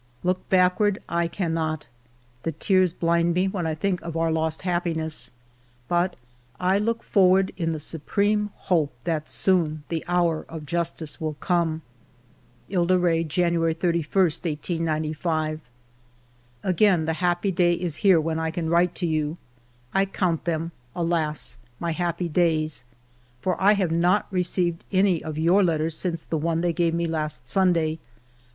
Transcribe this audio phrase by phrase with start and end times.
[0.23, 1.85] ".Look backward I cannot.
[2.41, 5.29] The tears blind ALFRED DREYFUS 85 me when I think of our lost happiness.
[5.87, 6.15] But
[6.59, 11.83] I look forward in the supreme hope that soon the hour of justice will come."
[12.73, 15.61] *'Ile de Re, January 31, 1895."
[16.63, 19.37] Again the happy day is here when I can write to you.
[19.93, 21.59] I count them, alas!
[21.79, 22.85] my happy days!
[23.39, 27.05] For I have not received any of your letters since the one they gave me
[27.05, 27.99] last Sunday.